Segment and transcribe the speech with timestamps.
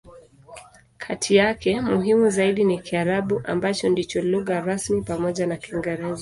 [0.97, 6.19] Kati yake, muhimu zaidi ni Kiarabu, ambacho ndicho lugha rasmi pamoja na Kiingereza.